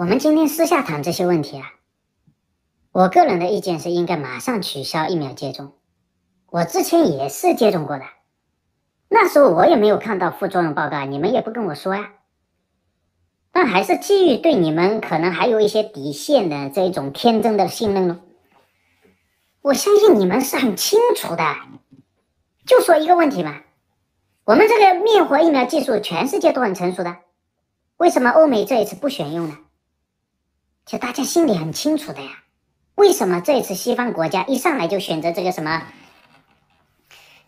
[0.00, 1.74] 我们今天私下谈这些问题啊。
[2.90, 5.74] 我个人的意见是应该马上取消疫苗接种。
[6.46, 8.06] 我之前也是接种过的，
[9.10, 12.12] 那时候我也没有看到副作用报告，你们也不跟我说呀。
[13.52, 18.22] 但还是基于对你们可能还有一些底线的这一种天真的信任呢。
[19.60, 21.44] 我相信你们是很清楚的。
[22.64, 23.60] 就说一个问题嘛，
[24.44, 27.18] 我们这个灭活疫苗技术全世界都很成熟的，
[27.98, 29.58] 为什么欧美这一次不选用呢？
[30.90, 32.42] 就大家心里很清楚的呀。
[32.96, 35.84] 为什么这次西方国家一上来就选择这个什么，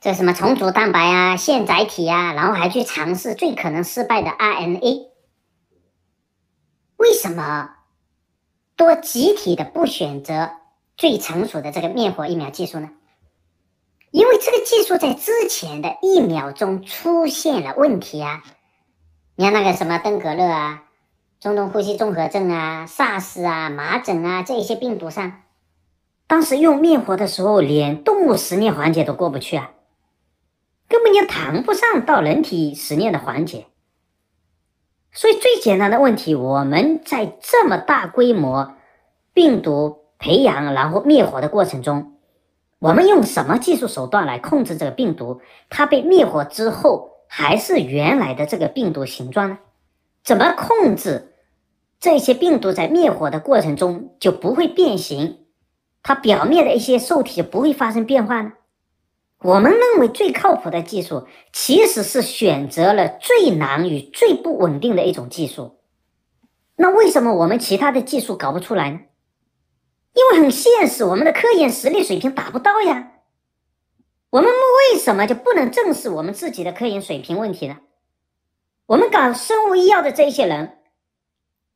[0.00, 5.08] 这什么重组蛋白啊、线载体啊，然后还去尝试最可能失败的 RNA？
[6.98, 7.70] 为什么
[8.76, 10.52] 多集体的不选择
[10.96, 12.90] 最成熟的这个灭活疫苗技术呢？
[14.12, 18.44] 因为这个技术在之前的疫苗中出现了问题啊！
[19.34, 20.84] 你看那个什么登革热啊。
[21.42, 25.42] 中东呼吸综合症啊、SARS 啊、麻疹啊这一些病毒上，
[26.28, 29.72] 当时用灭活的时候，连动物实验环节都过不去啊，
[30.86, 33.66] 根本就谈不上到人体实验的环节。
[35.10, 38.76] 所以最简单的问题，我们在这么大规模
[39.34, 42.14] 病毒培养然后灭活的过程中，
[42.78, 45.40] 我们用什么技术手段来控制这个病毒？
[45.68, 49.58] 它被灭活之后还是原来的这个病毒形状呢？
[50.22, 51.30] 怎么控制？
[52.02, 55.46] 这些病毒在灭活的过程中就不会变形，
[56.02, 58.54] 它表面的一些受体就不会发生变化呢？
[59.38, 65.78] 我们认为最靠谱的技术其实是选择了最难与最不稳定的一种技术。
[66.74, 68.98] 那为什么我们其他的技术搞不出来呢？
[70.14, 73.12] 因为很现实，我们的科研实力水平达不到呀。
[74.30, 77.76] 我们为什么就不能正视我们自己的科研水平问题呢？
[78.86, 80.78] 我们搞生物医药的这些人。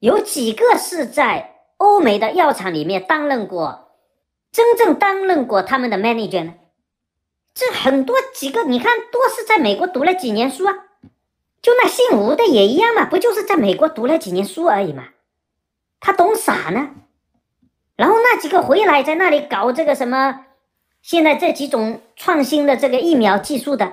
[0.06, 3.90] 有几个是在欧美的药厂里面担任过，
[4.52, 6.54] 真正担任过他们的 manager 呢？
[7.52, 10.74] 这很多几个，你看都是在美国读了几年书啊。
[11.60, 15.08] 就那姓吴的也一样嘛，不就是在美国读了几年书而已嘛？
[15.98, 16.90] 他懂啥呢？
[17.96, 20.46] 然后那几个回来在那里搞这个什么，
[21.02, 23.92] 现在这几种创新的这个疫苗技术的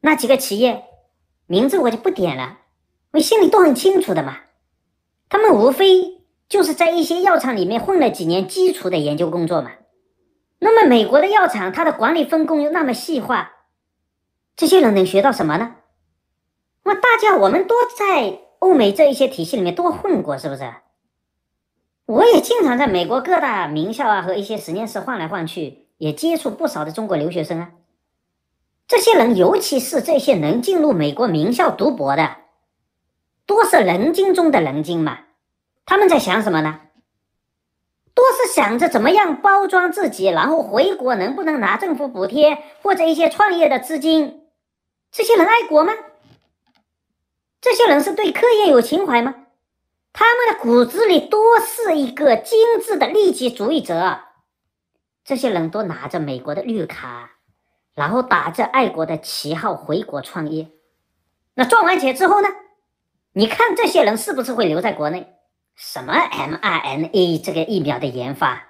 [0.00, 0.84] 那几个企业
[1.46, 2.60] 名字我就不点了，
[3.10, 4.38] 我心里都很清楚的嘛。
[5.28, 9.72] 他们无非就是在一些药厂里面混了几年基础的研究工作嘛。
[10.58, 13.52] 那么美国的药厂，它的管理分工又那么细化，
[14.56, 15.76] 这些人能学到什么呢？
[16.84, 20.72] 那大家我们都在欧美这一些体系里面多混过，是不是？
[22.06, 27.72] 我也经常在美国各大名校啊和一些实验室晃来晃去，也接触不少的中国留学生啊。
[28.86, 32.36] 这些人，尤其是这些能进入美国名校读博的。
[33.46, 35.20] 多是人精中的人精嘛，
[35.84, 36.80] 他们在想什么呢？
[38.12, 44.46] 多是想着怎么样包装自己，然后回国能不能拿政府补贴或者一些创业的资金？
[45.12, 45.92] 这些人爱国吗？
[47.60, 49.34] 这些人是对科研有情怀吗？
[50.12, 54.20] 他们的骨子里多是一个精致的利己主义者。
[55.24, 57.32] 这些人都拿着美国的绿卡，
[57.94, 60.70] 然后打着爱国的旗号回国创业。
[61.54, 62.48] 那赚完钱之后呢？
[63.38, 65.34] 你看这些人是不是会留在国内？
[65.74, 68.68] 什么 mRNA 这个疫苗的研发，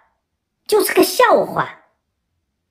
[0.67, 1.85] 就是个笑话。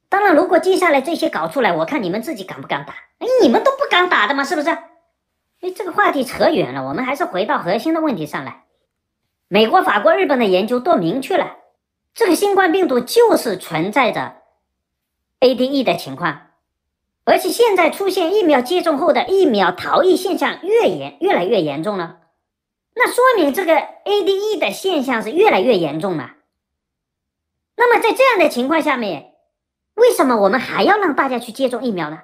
[0.09, 2.93] 当然，如果接下来这些搞出来，我看你们自己敢不敢打？
[3.19, 4.43] 哎，你们都不敢打的吗？
[4.43, 4.69] 是不是？
[4.71, 8.65] 哎，这个话题扯远了，我们还是回到核心的问题上来。
[9.47, 11.55] 美国、法国、日本的研究都明确了，
[12.13, 14.41] 这个新冠病毒就是存在着
[15.39, 16.44] ADE 的情况。
[17.25, 22.19] 而且现在出现疫苗接种后的疫苗逃逸现象越严越来越严重了，
[22.93, 26.35] 那说明这个 ADE 的现象是越来越严重了。
[27.75, 29.33] 那么在这样的情况下面，
[29.95, 32.21] 为什么我们还要让大家去接种疫苗呢？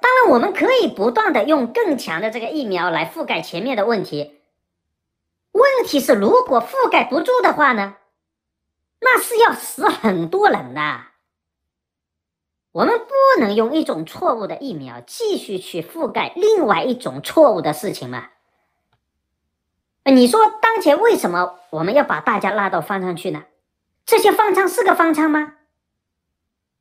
[0.00, 4.40] 当然，我们可以不断的用更强的这个疫苗来覆盖前面的问题。
[5.52, 7.96] 问题是，如果覆盖不住的话呢？
[9.00, 11.13] 那是要死很多人的。
[12.74, 18.30] 我们不能用一种错误的疫苗继续去覆盖另外一种错误的事情吗？
[20.06, 23.44] 你说当前为什么我们要把大家拉到方舱去呢？
[24.04, 25.54] 这些方舱是个方舱吗？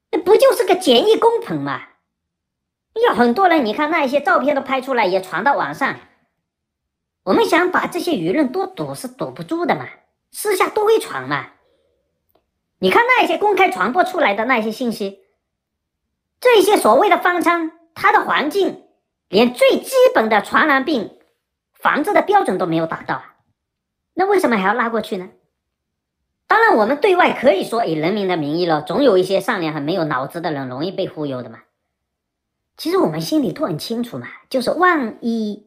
[0.10, 1.90] 那不就是个简易工棚吗？
[2.96, 6.00] 有很多人，你看那一些照片都拍出来，也传到网上。
[7.26, 9.88] 我们想把这些舆论多堵是堵不住的嘛，
[10.32, 11.52] 私下都会传嘛。
[12.80, 15.20] 你看那些公开传播出来的那些信息。
[16.44, 18.84] 这些所谓的方舱，它的环境
[19.30, 21.18] 连最基本的传染病
[21.72, 23.36] 防治的标准都没有达到啊！
[24.14, 25.30] 那为什么还要拉过去呢？
[26.46, 31.62] 当然，我们对外可以说以人民的名义了，总有一些善良和没有脑子的人容易被忽悠的嘛。
[32.76, 35.66] 其实我们心里都很清楚嘛，就是万一，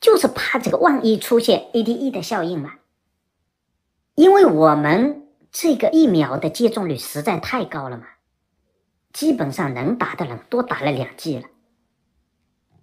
[0.00, 2.72] 就是怕这个万一出现 ADE 的效应嘛。
[4.16, 8.06] 因为我们这个疫苗的接种率实在太高了嘛，
[9.12, 11.48] 基本上能打的人都打了两剂了。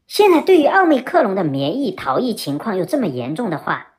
[0.07, 3.95] 现在对于奥密克戎的免疫逃逸情况又这么严重的话，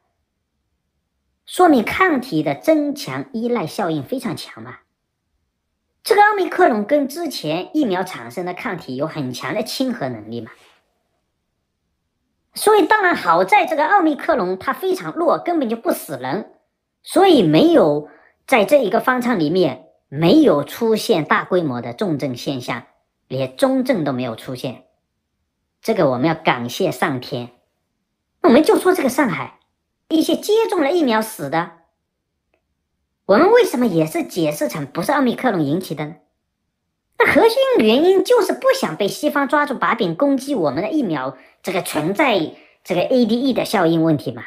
[1.46, 4.78] 说明抗体的增强依赖效应非常强嘛。
[6.02, 10.50] 这个奥密克戎跟之前疫苗产生的抗体有很强的亲和能力嘛，
[12.54, 16.54] 所以当然好在这个奥密克戎它非常弱，根本就不死人，
[17.02, 18.08] 所以没有
[18.46, 22.82] 在这一个方舱里面没有出现大规模的重症现象，
[23.28, 24.86] 连中症都没有出现，
[25.80, 27.50] 这个我们要感谢上天。
[28.42, 29.60] 那我们就说这个上海
[30.08, 31.70] 一些接种了疫苗死的。
[33.26, 36.16] 我们为什么也是解释成不是奥密克戎引起的呢？
[37.16, 44.42] 那核心原因就是不想被西方抓住把柄攻击我们的疫苗，这个存在这个 ADE 的效应问题嘛？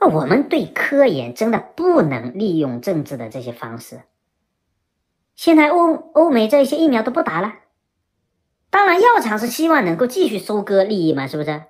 [0.00, 4.00] 那我们对科研真的不能利用政治的这些方式。
[5.34, 7.54] 现在欧欧美这些疫苗都不打了，
[8.70, 11.64] 当然药厂是希望能够继续收割利益嘛，是不是？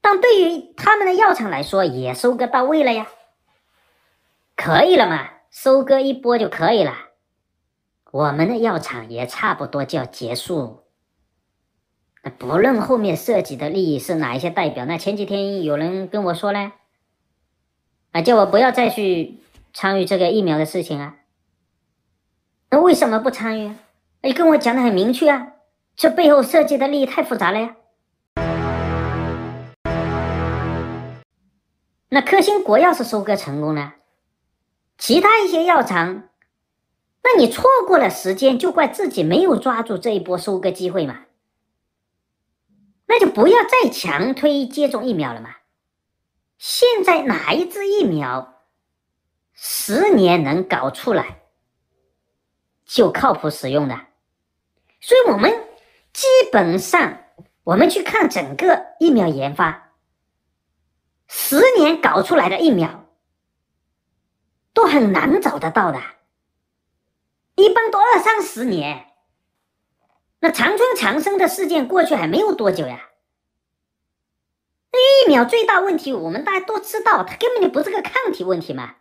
[0.00, 3.08] 但对于他们的药厂来说，也收割到位了呀。
[4.56, 6.94] 可以了嘛，收割一波就可以了。
[8.10, 10.84] 我们的药厂也差不多就要结束。
[12.22, 16.72] 那不论后面涉及的利益是哪一些代表，那前几天有人跟我说呢，
[18.12, 19.38] 啊，叫我不要再去
[19.72, 21.16] 参与这个疫苗的事情啊。
[22.70, 23.74] 那为什么不参与？
[24.22, 25.52] 你跟我讲的很明确啊，
[25.96, 27.76] 这背后涉及的利益太复杂了呀。
[32.10, 33.94] 那科兴国药是收割成功了。
[34.98, 36.28] 其他一些药厂，
[37.22, 41.20] 那你错过了时间，就怪自己没有抓住这一波收割机会嘛？
[43.06, 45.50] 那就不要再强推接种疫苗了嘛。
[46.58, 48.62] 现在哪一支疫苗
[49.52, 51.42] 十年能搞出来
[52.88, 53.94] 就靠谱使用的？
[55.00, 55.68] 所以我们
[56.12, 57.18] 基本上，
[57.62, 59.92] 我们去看整个疫苗研发，
[61.28, 63.04] 十年搞出来的疫苗。
[64.74, 66.00] 都很难找得到的，
[67.56, 69.06] 一般都二三十年。
[70.38, 73.10] 那长春长生的事件过去还没有多久呀。
[74.92, 78.94] 那疫苗最大问题，我们大家都知道，它根本就不是个抗体问题嘛，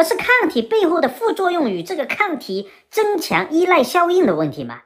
[0.00, 4.80] 而是抗体背后的副作用与这个抗体增强依赖效应的问题嘛。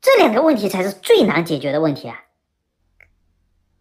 [0.00, 2.22] 这两个问题才是最难解决的问题啊。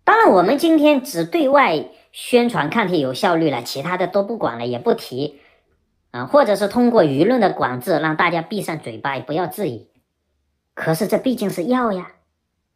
[0.04, 5.42] 当然，我们今天只对外宣传抗体有效率了，其他的都不管了，也不提。
[6.10, 9.92] 啊，或者是通过舆论的管制，让大家闭上嘴巴，也不要质疑。
[10.74, 12.14] 可是这毕竟是药呀，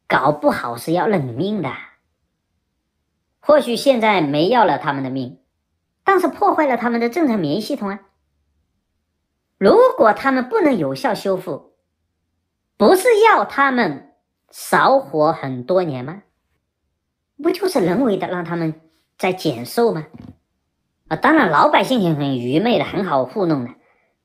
[0.06, 1.72] 搞不好是要人命的。
[3.40, 5.40] 或许现在没要了他们的命，
[6.08, 8.00] 但是破坏了他们的正常免疫系统啊。
[9.58, 11.74] 如果他们不能有效修复，
[12.78, 14.14] 不是要他们
[14.50, 16.22] 少活很多年吗？
[17.42, 18.80] 不就是人为的让他们
[19.18, 20.06] 在减寿吗？
[21.08, 23.72] 啊，当然，老百姓也很愚昧的，很好糊弄的。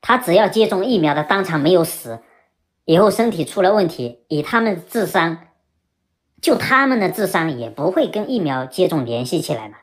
[0.00, 2.20] 他只要接种疫苗的当场没有死，
[2.86, 5.48] 以后身体出了问题，以他们的智商，
[6.40, 9.76] 就他们的智商也不会跟疫苗接种联系起来嘛。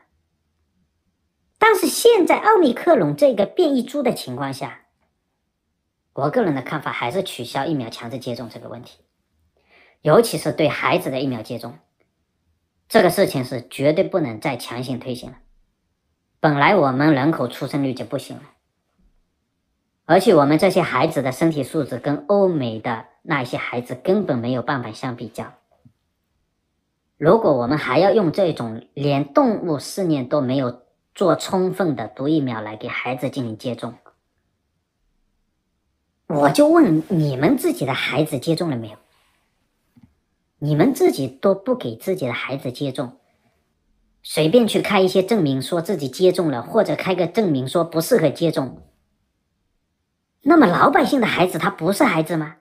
[1.64, 4.80] 但是现在奥密克戎这个变异株的情况下，
[6.12, 8.98] 我个人的看法还是取消疫苗强制接种这个问题，
[10.00, 11.78] 尤其是对孩子的疫苗接种，
[12.88, 15.38] 这个事情是绝对不能再强行推行了。
[16.40, 18.42] 本来我们人口出生率就不行了，
[20.04, 25.54] 而且我们这些孩子的身体素质跟欧美的那些孩子根本没有办法相比较。
[27.16, 30.81] 如果我们还要用这种连动物试验都没有
[31.14, 33.94] 做充分的毒疫苗来给孩子进行接种，
[36.26, 38.96] 我就问你们自己的孩子接种了没有？
[40.58, 43.18] 你们自己都不给自己的孩子接种。
[44.22, 48.80] 随便去开一些证明，说自己接种了，或者开个证明说不适合接种。
[50.42, 52.56] 那么老百姓的孩子他不是孩子吗？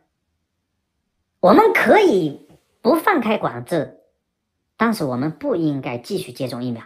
[1.40, 2.50] 我们可以
[2.82, 4.02] 不放开管制，
[4.76, 6.84] 但是我们不应该继续接种疫苗。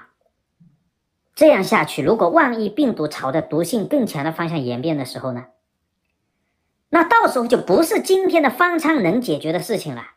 [1.35, 5.47] 这样下去，如果万一病毒朝着毒性更强的方向演变的时候呢？
[6.89, 10.11] 那到时候就不是今天的方舱能解决的事情了。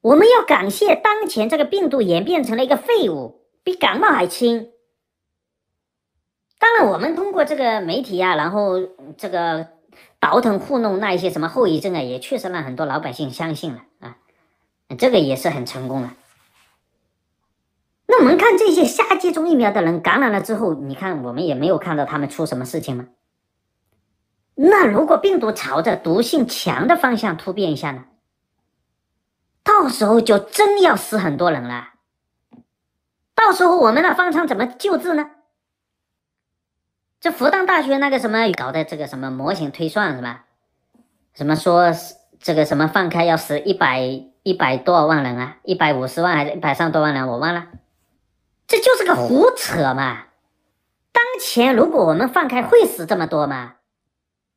[0.00, 4.70] 我们要感谢当前这个病毒演变成了一个废物，比感冒还轻。
[6.60, 8.80] 当然，我们通过这个媒体啊，然后
[9.16, 9.66] 这个
[10.20, 14.18] 倒腾糊弄那一些什么后遗症啊，也确实让很多老百姓相信了啊，
[14.96, 16.14] 这个也是很成功了。
[18.10, 23.06] 那我们看这些瞎接种疫苗的人感染了之后，你看我们也没有看到他们出什么事情吗？
[24.54, 28.06] 那如果病毒朝着毒性强的方向突变一下呢？
[29.62, 31.90] 到时候就真要死很多人了。
[33.34, 35.30] 到时候我们的方舱怎么救治呢？
[37.20, 40.46] 这复旦大学那个什么搞的这个什么模型推算是吧？
[41.34, 41.92] 什么说
[42.40, 44.00] 这个什么放开要死一百
[44.42, 45.58] 一百多少万人啊？
[45.62, 47.28] 一百五十万还是一百三多万人？
[47.28, 47.66] 我忘了。
[48.68, 50.26] 这就是个胡扯嘛！
[51.10, 53.76] 当前如果我们放开，会死这么多吗？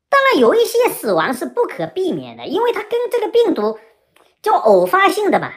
[0.10, 3.80] 当然有一些死亡是不可避免的，因为它跟这个病毒
[4.42, 5.54] 叫偶发性的嘛。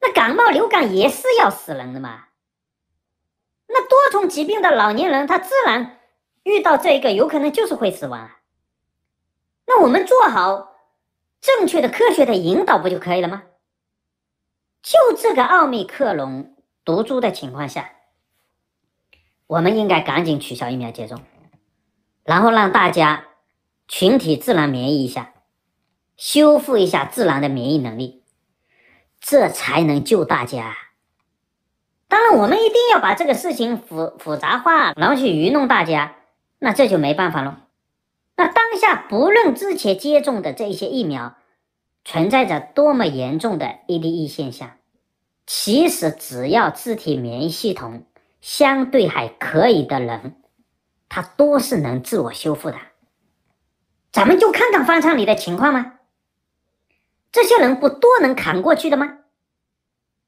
[0.00, 2.24] 那感冒、流感也是要死人的嘛。
[3.68, 5.98] 那多重疾病的老年人，他自然。
[6.42, 8.30] 遇到这一个有可能就是会死亡，
[9.66, 10.74] 那我们做好
[11.38, 13.42] 正确的科学的引导不就可以了吗？
[14.82, 17.90] 就这个奥密克戎毒株的情况下，
[19.46, 21.20] 我们应该赶紧取消疫苗接种，
[22.24, 23.24] 然后让大家
[23.88, 25.32] 群体自然免疫一下，
[26.16, 28.22] 修复一下自然的免疫能力，
[29.20, 30.76] 这才能救大家。
[32.08, 36.16] 当然，我们一定要把这个事情复复杂化，然后去愚弄大家。
[36.58, 37.68] 那这就没办法了。
[38.36, 41.36] 那当下不论之前接种的这些疫苗
[42.04, 44.72] 存在着多么严重的 ADE 现象，
[45.52, 48.04] 其实只要自体免疫系统
[48.40, 50.40] 相对还可以的人，
[51.08, 52.78] 他都是能自我修复的。
[54.12, 55.94] 咱们就看看方舱里的情况吗？
[57.32, 59.18] 这些人不都能扛过去的吗？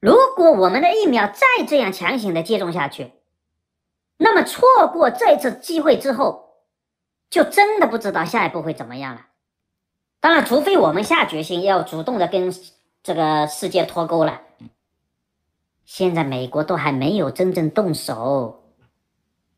[0.00, 3.12] 如果我们的疫苗再这样强行的接种下去，
[4.16, 6.56] 那么错过这次机会之后，
[7.30, 9.26] 就真的不知道下一步会怎么样了。
[10.18, 12.52] 当然，除非我们下决心要主动的跟
[13.04, 14.40] 这个世界脱钩了。
[15.84, 18.64] 现在美国都还没有真正动手，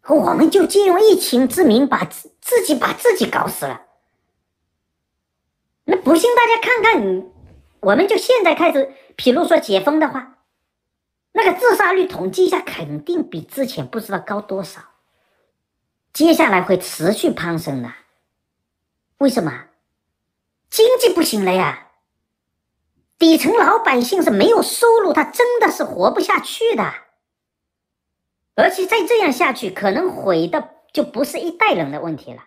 [0.08, 3.82] 我们就借用疫情之名把自自己把自己搞死了。
[5.84, 7.30] 那不信大家看看，
[7.80, 10.38] 我们就现在开始，譬如说解封的话。
[11.36, 14.80] 那个自杀率统计一下，肯定比之前不知道高多少。
[16.12, 17.92] 接下来会持续攀升的。
[19.18, 19.64] 为什么？
[20.70, 21.83] 经济不行了呀，
[23.24, 26.92] 底层老百姓是没有收入，他真的是活不下去的。
[28.54, 32.44] 而且再这样下去，可能毁的就不是一代人的问题了。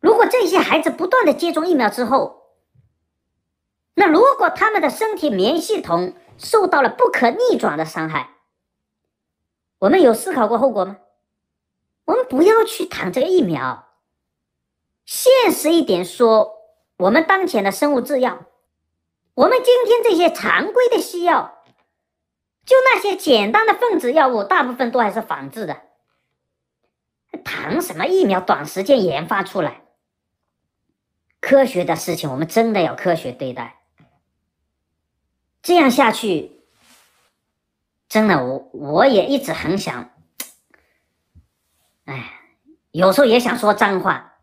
[0.00, 2.54] 如果这些孩子不断的接种疫苗之后，
[3.92, 8.30] 那如果他们的身体免疫系统，受到了不可逆转的伤害，
[9.80, 10.96] 我们有思考过后果吗？
[12.06, 13.86] 我们不要去谈这个疫苗，
[15.04, 16.54] 现实一点说，
[16.96, 18.46] 我们当前的生物制药，
[19.36, 21.62] 我们今天这些常规的西药，
[22.64, 25.82] 就那些简单的分子药物，大部分都还是仿制的，
[27.44, 29.82] 谈什么疫苗短时间研发出来？
[31.38, 33.82] 科学的事情，我们真的要科学对待。
[35.60, 36.62] 这样下去，
[38.08, 40.12] 真的，我我也一直很想，
[42.06, 42.40] 哎，
[42.90, 44.38] 有时候也想说脏话，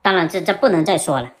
[0.00, 1.34] 当然这这不能再说了。